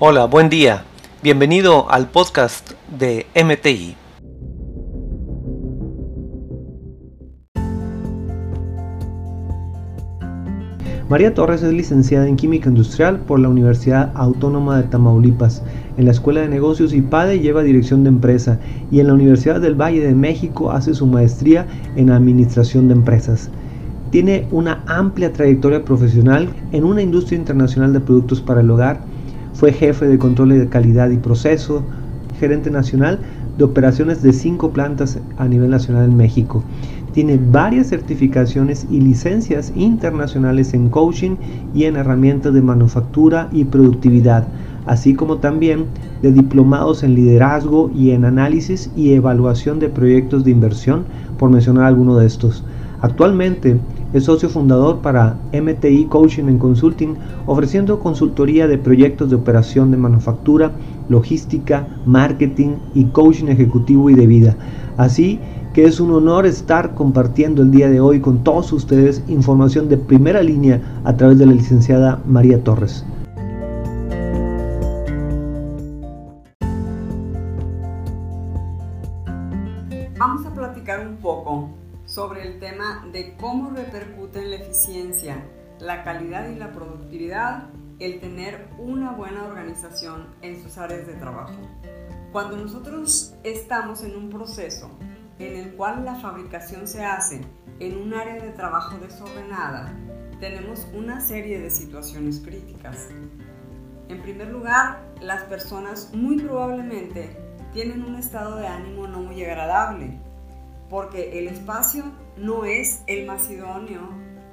[0.00, 0.84] Hola, buen día.
[1.24, 3.96] Bienvenido al podcast de MTI.
[11.08, 15.64] María Torres es licenciada en Química Industrial por la Universidad Autónoma de Tamaulipas.
[15.96, 18.60] En la Escuela de Negocios IPADE lleva dirección de empresa
[18.92, 23.50] y en la Universidad del Valle de México hace su maestría en Administración de Empresas.
[24.12, 29.17] Tiene una amplia trayectoria profesional en una industria internacional de productos para el hogar
[29.52, 31.82] fue jefe de control de calidad y proceso,
[32.38, 33.20] gerente nacional
[33.58, 36.62] de operaciones de cinco plantas a nivel nacional en México.
[37.12, 41.36] Tiene varias certificaciones y licencias internacionales en coaching
[41.74, 44.46] y en herramientas de manufactura y productividad,
[44.86, 45.86] así como también
[46.22, 51.04] de diplomados en liderazgo y en análisis y evaluación de proyectos de inversión,
[51.38, 52.62] por mencionar alguno de estos.
[53.00, 53.78] Actualmente
[54.12, 59.98] es socio fundador para MTI Coaching and Consulting, ofreciendo consultoría de proyectos de operación de
[59.98, 60.72] manufactura,
[61.08, 64.56] logística, marketing y coaching ejecutivo y de vida.
[64.96, 65.40] Así
[65.74, 69.98] que es un honor estar compartiendo el día de hoy con todos ustedes información de
[69.98, 73.04] primera línea a través de la licenciada María Torres.
[80.18, 81.68] Vamos a platicar un poco
[82.08, 85.44] sobre el tema de cómo repercute en la eficiencia,
[85.78, 91.60] la calidad y la productividad el tener una buena organización en sus áreas de trabajo.
[92.32, 94.90] Cuando nosotros estamos en un proceso
[95.38, 97.42] en el cual la fabricación se hace
[97.78, 99.92] en un área de trabajo desordenada,
[100.40, 103.08] tenemos una serie de situaciones críticas.
[104.08, 107.36] En primer lugar, las personas muy probablemente
[107.74, 110.18] tienen un estado de ánimo no muy agradable,
[110.88, 112.04] porque el espacio
[112.36, 114.08] no es el más idóneo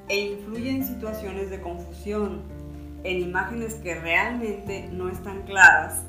[0.09, 2.41] e influye en situaciones de confusión,
[3.03, 6.03] en imágenes que realmente no están claras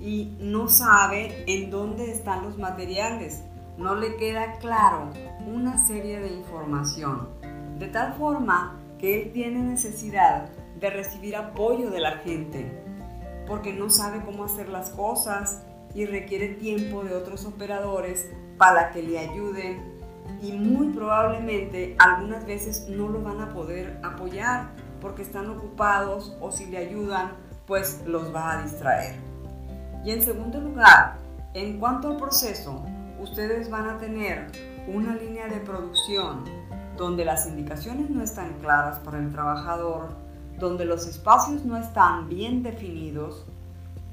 [0.00, 3.42] y no sabe en dónde están los materiales,
[3.76, 5.10] no le queda claro
[5.46, 7.28] una serie de información,
[7.78, 10.48] de tal forma que él tiene necesidad
[10.80, 12.70] de recibir apoyo de la gente,
[13.46, 15.62] porque no sabe cómo hacer las cosas
[15.98, 19.82] y requiere tiempo de otros operadores para que le ayuden
[20.40, 24.68] y muy probablemente algunas veces no lo van a poder apoyar
[25.00, 27.32] porque están ocupados o si le ayudan
[27.66, 29.16] pues los va a distraer.
[30.04, 31.16] Y en segundo lugar,
[31.54, 32.80] en cuanto al proceso,
[33.20, 34.52] ustedes van a tener
[34.86, 36.44] una línea de producción
[36.96, 40.10] donde las indicaciones no están claras para el trabajador,
[40.60, 43.44] donde los espacios no están bien definidos,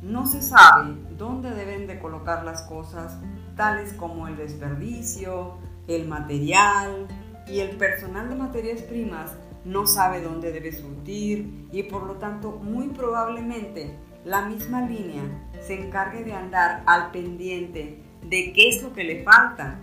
[0.06, 3.18] no se sabe dónde deben de colocar las cosas,
[3.56, 5.58] tales como el desperdicio,
[5.88, 7.08] el material
[7.48, 12.52] y el personal de materias primas no sabe dónde debe surtir y por lo tanto
[12.52, 15.24] muy probablemente la misma línea
[15.60, 19.80] se encargue de andar al pendiente de qué es lo que le falta,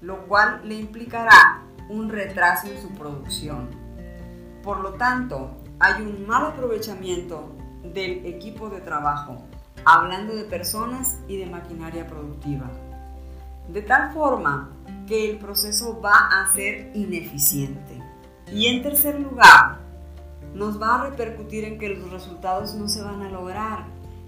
[0.00, 3.70] lo cual le implicará un retraso en su producción.
[4.62, 9.44] Por lo tanto, hay un mal aprovechamiento del equipo de trabajo
[9.84, 12.70] hablando de personas y de maquinaria productiva.
[13.68, 14.70] De tal forma
[15.06, 18.02] que el proceso va a ser ineficiente.
[18.52, 19.78] Y en tercer lugar,
[20.54, 23.86] nos va a repercutir en que los resultados no se van a lograr,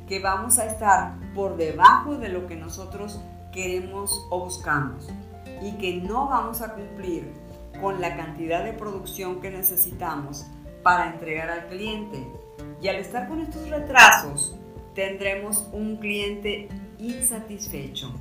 [0.09, 3.21] que vamos a estar por debajo de lo que nosotros
[3.53, 5.09] queremos o buscamos
[5.63, 7.33] y que no vamos a cumplir
[7.81, 10.47] con la cantidad de producción que necesitamos
[10.83, 12.27] para entregar al cliente.
[12.81, 14.56] Y al estar con estos retrasos,
[14.97, 16.69] tendremos un cliente
[16.99, 18.13] insatisfecho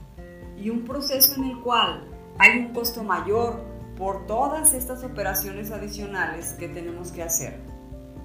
[0.58, 2.04] y un proceso en el cual
[2.38, 3.64] hay un costo mayor
[3.98, 7.62] por todas estas operaciones adicionales que tenemos que hacer.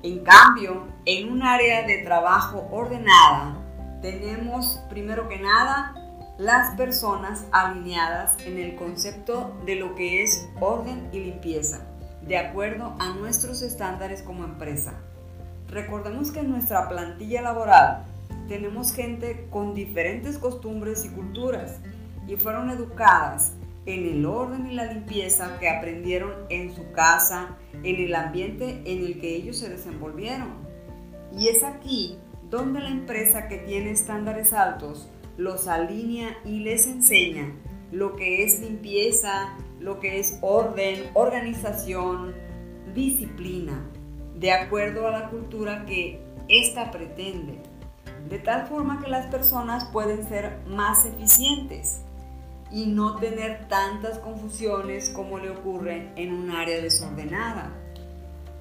[0.03, 3.56] En cambio, en un área de trabajo ordenada,
[4.03, 5.94] tenemos primero que nada
[6.37, 11.87] las personas alineadas en el concepto de lo que es orden y limpieza,
[12.22, 14.94] de acuerdo a nuestros estándares como empresa.
[15.69, 18.09] Recordemos que nuestra plantilla laboral
[18.50, 21.79] tenemos gente con diferentes costumbres y culturas
[22.26, 23.52] y fueron educadas
[23.87, 29.05] en el orden y la limpieza que aprendieron en su casa, en el ambiente en
[29.05, 30.49] el que ellos se desenvolvieron.
[31.38, 32.19] Y es aquí
[32.50, 37.53] donde la empresa que tiene estándares altos los alinea y les enseña
[37.93, 42.35] lo que es limpieza, lo que es orden, organización,
[42.96, 43.88] disciplina,
[44.35, 47.69] de acuerdo a la cultura que ésta pretende
[48.28, 52.02] de tal forma que las personas pueden ser más eficientes
[52.70, 57.72] y no tener tantas confusiones como le ocurre en un área desordenada.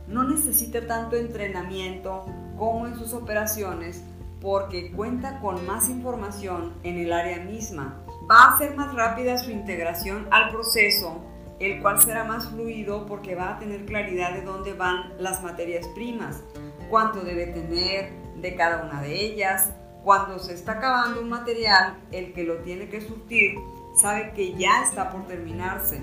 [0.08, 2.26] No necesita tanto entrenamiento
[2.58, 4.04] como en sus operaciones
[4.42, 8.02] porque cuenta con más información en el área misma.
[8.30, 11.22] Va a hacer más rápida su integración al proceso,
[11.60, 15.88] el cual será más fluido porque va a tener claridad de dónde van las materias
[15.90, 16.42] primas,
[16.90, 18.12] cuánto debe tener
[18.42, 19.72] de cada una de ellas.
[20.04, 23.58] Cuando se está acabando un material, el que lo tiene que surtir
[23.96, 26.02] sabe que ya está por terminarse,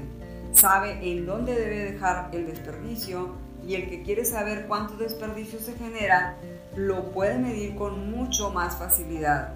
[0.53, 3.35] sabe en dónde debe dejar el desperdicio
[3.67, 6.37] y el que quiere saber cuánto desperdicio se genera
[6.77, 9.55] lo puede medir con mucho más facilidad.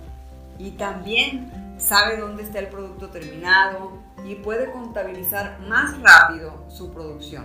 [0.58, 3.92] Y también sabe dónde está el producto terminado
[4.24, 7.44] y puede contabilizar más rápido su producción.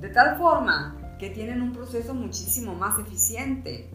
[0.00, 3.90] De tal forma que tienen un proceso muchísimo más eficiente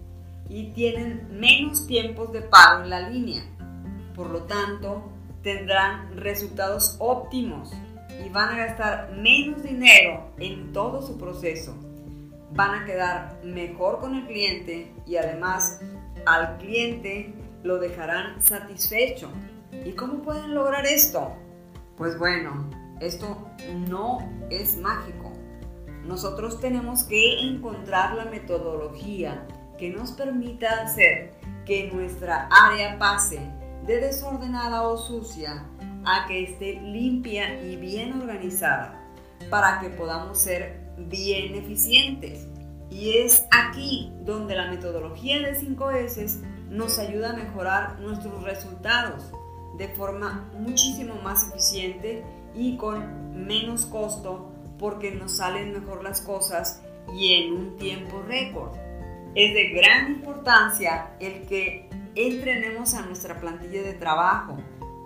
[0.51, 3.41] y tienen menos tiempos de paro en la línea.
[4.13, 5.09] Por lo tanto,
[5.41, 7.71] tendrán resultados óptimos
[8.23, 11.73] y van a gastar menos dinero en todo su proceso.
[12.53, 15.79] Van a quedar mejor con el cliente y además
[16.25, 17.33] al cliente
[17.63, 19.29] lo dejarán satisfecho.
[19.85, 21.33] ¿Y cómo pueden lograr esto?
[21.95, 22.69] Pues bueno,
[22.99, 23.47] esto
[23.87, 24.19] no
[24.49, 25.31] es mágico.
[26.03, 29.47] Nosotros tenemos que encontrar la metodología
[29.81, 31.31] que nos permita hacer
[31.65, 33.39] que nuestra área pase
[33.87, 35.65] de desordenada o sucia
[36.05, 39.03] a que esté limpia y bien organizada
[39.49, 40.79] para que podamos ser
[41.09, 42.45] bien eficientes.
[42.91, 49.31] Y es aquí donde la metodología de 5S nos ayuda a mejorar nuestros resultados
[49.79, 52.23] de forma muchísimo más eficiente
[52.53, 56.83] y con menos costo porque nos salen mejor las cosas
[57.15, 58.90] y en un tiempo récord.
[59.33, 64.57] Es de gran importancia el que entrenemos a nuestra plantilla de trabajo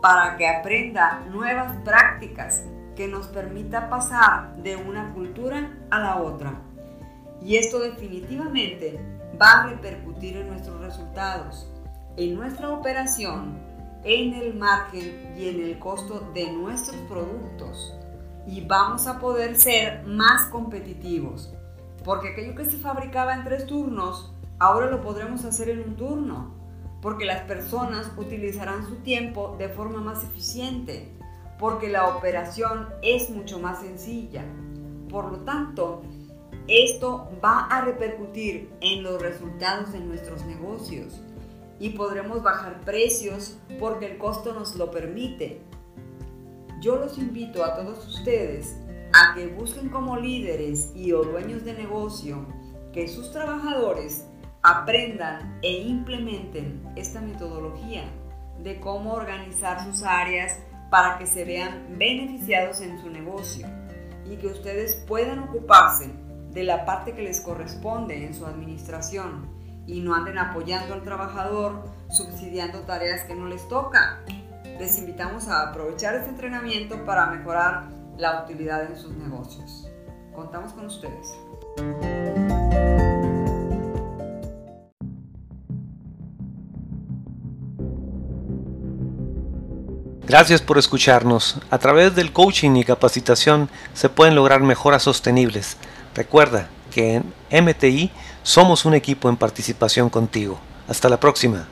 [0.02, 2.64] para que aprenda nuevas prácticas
[2.96, 6.60] que nos permita pasar de una cultura a la otra.
[7.40, 9.00] Y esto definitivamente
[9.40, 11.72] va a repercutir en nuestros resultados,
[12.18, 13.60] en nuestra operación,
[14.04, 17.94] en el margen y en el costo de nuestros productos.
[18.48, 21.55] Y vamos a poder ser más competitivos,
[22.06, 26.54] porque aquello que se fabricaba en tres turnos, ahora lo podremos hacer en un turno
[27.02, 31.12] porque las personas utilizarán su tiempo de forma más eficiente,
[31.60, 34.44] porque la operación es mucho más sencilla.
[35.10, 36.02] Por lo tanto,
[36.68, 41.22] esto va a repercutir en los resultados de nuestros negocios
[41.80, 45.62] y podremos bajar precios porque el costo nos lo permite.
[46.82, 48.78] Yo los invito a todos ustedes
[49.18, 52.46] a que busquen como líderes y o dueños de negocio
[52.92, 54.28] que sus trabajadores
[54.62, 58.04] aprendan e implementen esta metodología
[58.60, 60.60] de cómo organizar sus áreas
[60.90, 63.66] para que se vean beneficiados en su negocio
[64.30, 66.12] y que ustedes puedan ocuparse
[66.52, 69.48] de la parte que les corresponde en su administración
[69.88, 74.20] y no anden apoyando al trabajador subsidiando tareas que no les toca.
[74.78, 79.88] Les invitamos a aprovechar este entrenamiento para mejorar la utilidad en sus negocios.
[80.34, 81.36] Contamos con ustedes.
[90.28, 91.60] Gracias por escucharnos.
[91.70, 95.78] A través del coaching y capacitación se pueden lograr mejoras sostenibles.
[96.16, 100.60] Recuerda que en MTI somos un equipo en participación contigo.
[100.88, 101.68] Hasta la próxima.